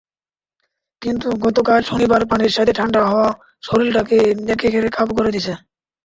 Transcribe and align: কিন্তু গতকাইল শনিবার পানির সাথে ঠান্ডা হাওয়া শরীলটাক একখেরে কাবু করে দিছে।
কিন্তু 1.01 1.27
গতকাইল 1.43 1.83
শনিবার 1.83 2.21
পানির 2.25 2.55
সাথে 2.57 2.71
ঠান্ডা 2.73 2.99
হাওয়া 3.05 3.27
শরীলটাক 3.63 4.07
একখেরে 4.53 4.89
কাবু 4.97 5.11
করে 5.15 5.29
দিছে। 5.35 5.53